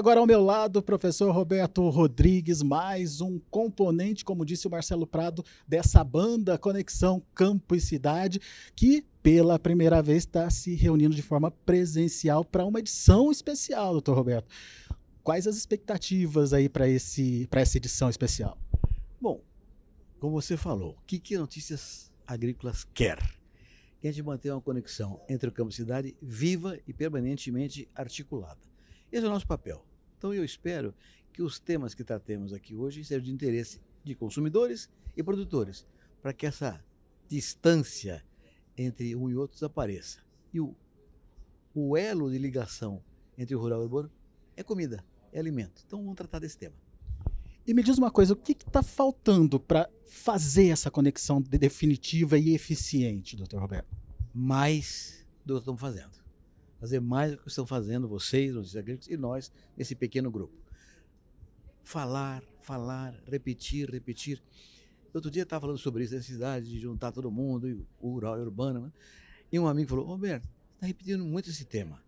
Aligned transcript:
agora 0.00 0.18
ao 0.18 0.26
meu 0.26 0.42
lado, 0.42 0.82
professor 0.82 1.30
Roberto 1.30 1.86
Rodrigues, 1.90 2.62
mais 2.62 3.20
um 3.20 3.38
componente, 3.50 4.24
como 4.24 4.46
disse 4.46 4.66
o 4.66 4.70
Marcelo 4.70 5.06
Prado, 5.06 5.44
dessa 5.68 6.02
banda 6.02 6.56
Conexão 6.56 7.22
Campo 7.34 7.74
e 7.74 7.80
Cidade, 7.82 8.40
que 8.74 9.04
pela 9.22 9.58
primeira 9.58 10.02
vez 10.02 10.22
está 10.22 10.48
se 10.48 10.74
reunindo 10.74 11.14
de 11.14 11.20
forma 11.20 11.50
presencial 11.50 12.42
para 12.42 12.64
uma 12.64 12.78
edição 12.78 13.30
especial, 13.30 13.92
doutor 13.92 14.16
Roberto. 14.16 14.48
Quais 15.22 15.46
as 15.46 15.54
expectativas 15.54 16.54
aí 16.54 16.66
para 16.66 16.88
essa 16.88 17.76
edição 17.76 18.08
especial? 18.08 18.56
Bom, 19.20 19.42
como 20.18 20.32
você 20.40 20.56
falou, 20.56 20.92
o 20.92 21.06
que, 21.06 21.18
que 21.18 21.36
Notícias 21.36 22.10
Agrícolas 22.26 22.88
quer? 22.94 23.18
Que 24.00 24.08
a 24.08 24.10
gente 24.10 24.24
mantenha 24.24 24.54
uma 24.54 24.62
conexão 24.62 25.20
entre 25.28 25.50
o 25.50 25.52
campo 25.52 25.70
e 25.70 25.74
cidade 25.74 26.16
viva 26.22 26.78
e 26.88 26.92
permanentemente 26.94 27.86
articulada. 27.94 28.60
Esse 29.12 29.26
é 29.26 29.28
o 29.28 29.30
nosso 29.30 29.46
papel. 29.46 29.89
Então 30.20 30.34
eu 30.34 30.44
espero 30.44 30.94
que 31.32 31.42
os 31.42 31.58
temas 31.58 31.94
que 31.94 32.04
tratemos 32.04 32.52
aqui 32.52 32.76
hoje 32.76 33.02
sejam 33.02 33.24
de 33.24 33.32
interesse 33.32 33.80
de 34.04 34.14
consumidores 34.14 34.90
e 35.16 35.22
produtores, 35.22 35.86
para 36.20 36.34
que 36.34 36.44
essa 36.44 36.84
distância 37.26 38.22
entre 38.76 39.16
um 39.16 39.30
e 39.30 39.34
outro 39.34 39.54
desapareça. 39.54 40.18
E 40.52 40.60
o, 40.60 40.76
o 41.74 41.96
elo 41.96 42.30
de 42.30 42.36
ligação 42.36 43.02
entre 43.38 43.56
o 43.56 43.58
rural 43.58 43.78
e 43.78 43.80
o 43.80 43.84
urbano 43.86 44.12
é 44.54 44.62
comida, 44.62 45.02
é 45.32 45.38
alimento. 45.38 45.82
Então 45.86 46.02
vamos 46.02 46.16
tratar 46.16 46.38
desse 46.38 46.58
tema. 46.58 46.76
E 47.66 47.72
me 47.72 47.82
diz 47.82 47.96
uma 47.96 48.10
coisa, 48.10 48.34
o 48.34 48.36
que 48.36 48.52
está 48.52 48.82
faltando 48.82 49.58
para 49.58 49.88
fazer 50.06 50.68
essa 50.68 50.90
conexão 50.90 51.40
definitiva 51.40 52.36
e 52.36 52.54
eficiente, 52.54 53.36
doutor 53.36 53.58
Roberto? 53.58 53.88
Mais 54.34 55.26
do 55.46 55.54
que 55.54 55.60
estamos 55.60 55.80
fazendo. 55.80 56.19
Fazer 56.80 56.98
mais 56.98 57.32
do 57.32 57.38
que 57.38 57.48
estão 57.48 57.66
fazendo 57.66 58.08
vocês, 58.08 58.56
os 58.56 58.74
agrícolas, 58.74 59.08
e 59.08 59.16
nós, 59.16 59.52
nesse 59.76 59.94
pequeno 59.94 60.30
grupo. 60.30 60.54
Falar, 61.84 62.42
falar, 62.62 63.14
repetir, 63.26 63.90
repetir. 63.90 64.42
Outro 65.12 65.30
dia 65.30 65.42
estava 65.42 65.60
falando 65.60 65.78
sobre 65.78 66.04
isso, 66.04 66.14
a 66.14 66.16
necessidade 66.16 66.70
de 66.70 66.78
juntar 66.80 67.12
todo 67.12 67.30
mundo, 67.30 67.86
o 68.00 68.12
rural 68.12 68.38
e 68.38 68.40
o 68.40 68.44
urbano. 68.44 68.80
Né? 68.80 68.92
E 69.52 69.58
um 69.58 69.66
amigo 69.66 69.90
falou, 69.90 70.06
Roberto, 70.06 70.48
está 70.74 70.86
repetindo 70.86 71.24
muito 71.24 71.50
esse 71.50 71.64
tema. 71.64 72.02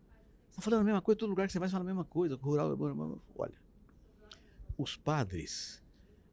Está 0.51 0.62
falando 0.62 0.81
a 0.81 0.84
mesma 0.84 1.03
coisa, 1.03 1.19
todo 1.19 1.31
lugar 1.31 1.47
que 1.47 1.53
você 1.53 1.59
vai 1.59 1.69
fala 1.69 1.83
a 1.83 1.86
mesma 1.86 2.05
coisa, 2.05 2.36
rural 2.36 2.69
e 2.69 2.70
urbano. 2.73 3.20
Olha, 3.36 3.55
os 4.79 4.97
padres 4.97 5.83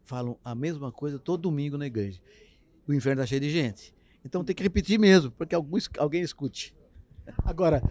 falam 0.03 0.37
a 0.43 0.55
mesma 0.55 0.91
coisa 0.91 1.19
todo 1.19 1.41
domingo 1.41 1.77
na 1.77 1.87
igreja. 1.87 2.21
O 2.87 2.93
inferno 2.93 3.21
está 3.21 3.27
cheio 3.27 3.41
de 3.41 3.49
gente. 3.49 3.93
Então 4.23 4.43
tem 4.43 4.55
que 4.55 4.63
repetir 4.63 4.99
mesmo, 4.99 5.31
para 5.31 5.45
que 5.45 5.55
alguém 5.55 6.21
escute. 6.21 6.75
Agora, 7.43 7.81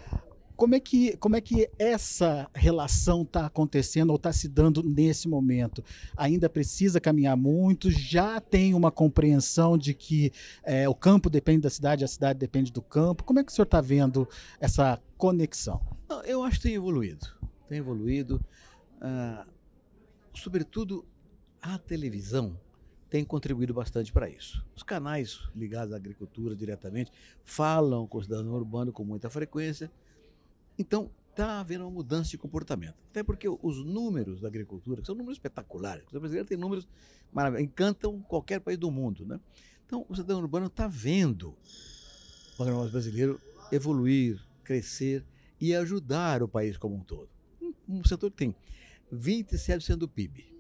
como 0.59 0.75
é 0.75 0.81
que, 0.81 1.17
como 1.19 1.37
é 1.37 1.41
que 1.41 1.71
essa 1.79 2.51
relação 2.53 3.23
está 3.23 3.47
acontecendo 3.47 4.11
ou 4.11 4.17
está 4.17 4.33
se 4.33 4.49
dando 4.49 4.83
nesse 4.83 5.29
momento? 5.29 5.85
Ainda 6.17 6.51
precisa 6.51 7.01
caminhar 7.01 7.37
muito? 7.37 7.89
Já 7.93 8.41
tem 8.41 8.75
uma 8.75 8.91
compreensão 8.91 9.79
de 9.79 9.95
que 9.95 10.33
é, 10.65 10.89
o 10.89 10.95
campo 10.97 11.31
depende 11.31 11.61
da 11.61 11.71
cidade, 11.71 12.03
a 12.05 12.09
cidade 12.09 12.41
depende 12.41 12.73
do 12.73 12.83
campo? 12.83 13.23
Como 13.23 13.39
é 13.39 13.45
que 13.45 13.53
o 13.53 13.55
senhor 13.55 13.67
está 13.67 13.81
vendo 13.81 14.29
essa 14.59 15.01
conexão? 15.17 15.81
Eu 16.25 16.43
acho 16.43 16.57
que 16.57 16.65
tem 16.65 16.75
evoluído. 16.75 17.25
Tem 17.69 17.79
evoluído. 17.79 18.45
Ah, 19.01 19.47
sobretudo, 20.35 21.07
a 21.63 21.79
televisão 21.79 22.59
tem 23.09 23.25
contribuído 23.25 23.73
bastante 23.73 24.13
para 24.13 24.29
isso. 24.29 24.67
Os 24.75 24.83
canais 24.83 25.39
ligados 25.55 25.95
à 25.95 25.97
agricultura 25.97 26.57
diretamente 26.57 27.13
falam 27.45 28.09
com 28.09 28.19
o 28.19 28.23
cidadão 28.25 28.55
urbano 28.55 28.93
com 28.93 29.05
muita 29.05 29.31
frequência 29.31 29.89
então, 30.79 31.11
está 31.31 31.61
havendo 31.61 31.85
uma 31.85 31.91
mudança 31.91 32.31
de 32.31 32.39
comportamento. 32.39 32.97
Até 33.11 33.23
porque 33.23 33.49
os 33.49 33.85
números 33.85 34.41
da 34.41 34.49
agricultura, 34.49 35.01
que 35.01 35.07
são 35.07 35.15
números 35.15 35.37
espetaculares, 35.37 36.05
o 36.09 36.19
brasileiro 36.19 36.49
tem 36.49 36.59
números 36.59 36.89
maravilhosos, 37.33 37.71
encantam 37.71 38.21
qualquer 38.23 38.61
país 38.61 38.79
do 38.79 38.91
mundo. 38.91 39.25
Né? 39.25 39.41
Então, 39.87 40.05
o 40.09 40.15
cidadão 40.15 40.41
urbano 40.41 40.67
está 40.67 40.89
vendo 40.89 41.57
o 42.59 42.63
agronegócio 42.63 42.93
brasileiro 42.93 43.41
evoluir, 43.71 44.41
crescer 44.65 45.25
e 45.61 45.75
ajudar 45.75 46.43
o 46.43 46.49
país 46.49 46.77
como 46.77 46.97
um 46.97 47.01
todo. 47.01 47.29
Um, 47.89 48.05
setor 48.05 48.31
que 48.31 48.37
tem 48.37 48.55
27% 49.13 49.97
do 49.97 50.09
PIB, 50.09 50.53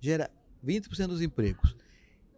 gera 0.00 0.30
20% 0.64 1.08
dos 1.08 1.20
empregos, 1.20 1.76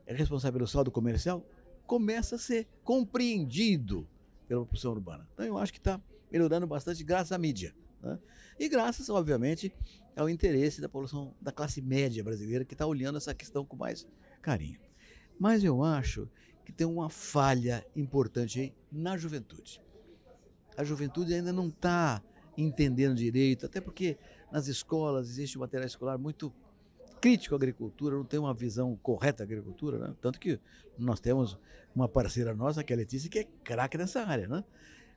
é 0.07 0.15
responsável 0.15 0.59
pelo 0.59 0.67
saldo 0.67 0.91
comercial, 0.91 1.47
começa 1.87 2.37
a 2.37 2.39
ser 2.39 2.67
compreendido 2.83 4.09
pela 4.47 4.63
população 4.63 4.93
urbana. 4.93 5.29
Então, 5.35 5.45
eu 5.45 5.59
acho 5.59 5.73
que 5.73 5.79
está 5.79 6.01
melhorando 6.31 6.67
bastante 6.67 7.03
graças 7.05 7.33
à 7.33 7.39
mídia. 7.39 7.75
Né? 8.03 8.19
E 8.59 8.69
graças, 8.69 9.09
obviamente, 9.09 9.73
ao 10.17 10.29
interesse 10.29 10.81
da 10.81 10.89
população 10.89 11.35
da 11.41 11.53
classe 11.53 11.81
média 11.81 12.23
brasileira 12.23 12.65
que 12.65 12.75
está 12.75 12.87
olhando 12.87 13.19
essa 13.19 13.35
questão 13.35 13.65
com 13.65 13.77
mais 13.77 14.07
carinho. 14.43 14.81
Mas 15.39 15.63
eu 15.63 15.83
acho 15.83 16.29
que 16.65 16.73
tem 16.73 16.87
uma 16.87 17.09
falha 17.09 17.87
importante 17.95 18.61
aí 18.61 18.75
na 18.91 19.17
juventude. 19.17 19.81
A 20.77 20.85
juventude 20.85 21.35
ainda 21.35 21.53
não 21.53 21.69
está 21.69 22.23
entendendo 22.57 23.17
direito, 23.17 23.67
até 23.67 23.81
porque 23.81 24.19
nas 24.51 24.67
escolas 24.67 25.29
existe 25.29 25.57
um 25.57 25.61
material 25.61 25.87
escolar 25.87 26.19
muito 26.19 26.53
crítico 27.21 27.55
à 27.55 27.57
agricultura, 27.57 28.17
não 28.17 28.25
tem 28.25 28.39
uma 28.39 28.55
visão 28.55 28.97
correta 28.97 29.39
da 29.39 29.45
agricultura, 29.45 29.99
né? 29.99 30.15
tanto 30.21 30.39
que 30.39 30.61
nós 30.97 31.21
temos 31.21 31.59
uma 31.95 32.09
parceira 32.09 32.55
nossa, 32.55 32.83
que 32.85 32.93
é 32.93 32.97
a 32.97 32.99
Letícia, 32.99 33.31
que 33.31 33.41
é 33.41 33.45
craque 33.65 33.99
nessa 33.99 34.23
área, 34.23 34.47
né? 34.47 34.65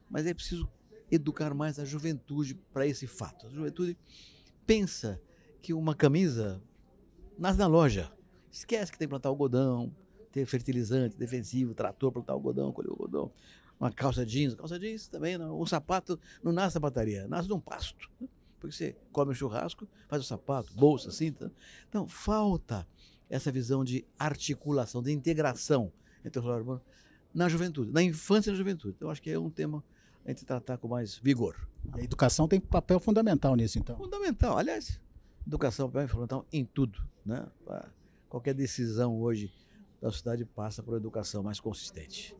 mas 0.10 0.26
é 0.26 0.34
preciso 0.34 0.70
educar 1.12 1.54
mais 1.54 1.78
a 1.78 1.86
juventude 1.86 2.56
para 2.74 2.88
esse 2.88 3.06
fato. 3.06 3.48
A 3.48 3.50
juventude 3.50 3.98
pensa 4.66 5.22
que 5.62 5.74
uma 5.74 5.94
camisa 5.94 6.62
nasce 7.38 7.60
na 7.60 7.68
loja. 7.68 8.12
Esquece 8.50 8.92
que 8.92 8.98
tem 8.98 9.08
que 9.08 9.10
plantar 9.10 9.30
algodão, 9.30 9.94
ter 10.32 10.46
fertilizante, 10.46 11.18
defensivo, 11.18 11.74
trator, 11.74 12.12
plantar 12.12 12.34
algodão, 12.34 12.72
colher 12.72 12.90
algodão. 12.90 13.32
Uma 13.80 13.92
calça 13.92 14.26
jeans, 14.26 14.56
calça 14.56 14.80
jeans 14.80 15.08
também, 15.08 15.38
não. 15.38 15.60
um 15.60 15.66
sapato 15.66 16.20
não 16.44 16.52
nasce 16.52 16.76
na 16.76 16.82
pataria, 16.82 17.28
nasce 17.28 17.50
num 17.50 17.60
pasto. 17.60 18.10
Né? 18.20 18.28
Porque 18.60 18.76
você 18.76 18.96
come 19.12 19.32
o 19.32 19.36
churrasco, 19.36 19.88
faz 20.08 20.24
o 20.24 20.26
sapato, 20.26 20.74
bolsa, 20.76 21.12
cinta. 21.12 21.52
Então, 21.90 22.08
falta 22.08 22.88
essa 23.30 23.52
visão 23.52 23.84
de 23.84 24.06
articulação, 24.20 25.02
de 25.02 25.12
integração 25.12 25.92
entre 26.24 26.40
o 26.40 26.44
e 26.44 26.48
urbano 26.48 26.82
na 27.34 27.48
juventude, 27.50 27.92
na 27.92 28.04
infância 28.04 28.50
e 28.50 28.52
na 28.52 28.58
juventude. 28.58 28.96
Então, 28.98 29.10
acho 29.10 29.22
que 29.22 29.32
é 29.32 29.40
um 29.40 29.50
tema 29.50 29.84
a 30.26 30.30
gente 30.30 30.46
tratar 30.46 30.78
com 30.78 30.88
mais 30.88 31.18
vigor. 31.18 31.56
A 31.94 32.02
educação 32.02 32.48
tem 32.48 32.59
papel 32.59 33.00
fundamental 33.00 33.56
nisso, 33.56 33.80
então. 33.80 33.98
Fundamental. 33.98 34.58
Aliás, 34.58 35.00
educação 35.46 35.88
é 35.88 35.90
papel 35.90 36.08
fundamental 36.08 36.46
em 36.52 36.64
tudo. 36.64 37.02
Né? 37.26 37.46
Qualquer 38.30 38.54
decisão 38.54 39.20
hoje 39.20 39.52
da 40.02 40.10
sociedade 40.10 40.46
passa 40.46 40.81
por 40.81 40.96
educação 40.96 41.44
mais 41.44 41.60
consistente. 41.60 42.36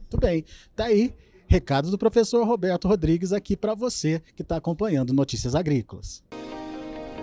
Muito 0.00 0.18
bem. 0.18 0.44
Daí, 0.74 1.10
tá 1.10 1.16
recado 1.48 1.90
do 1.90 1.98
professor 1.98 2.44
Roberto 2.46 2.88
Rodrigues 2.88 3.32
aqui 3.32 3.56
para 3.56 3.74
você 3.74 4.20
que 4.34 4.42
está 4.42 4.56
acompanhando 4.56 5.12
Notícias 5.12 5.54
Agrícolas. 5.54 6.22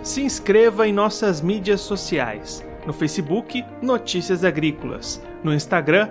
Se 0.02 0.20
inscreva 0.20 0.86
em 0.86 0.92
nossas 0.92 1.40
mídias 1.40 1.80
sociais. 1.80 2.62
No 2.86 2.92
Facebook, 2.92 3.64
Notícias 3.82 4.44
Agrícolas. 4.44 5.20
No 5.42 5.54
Instagram, 5.54 6.10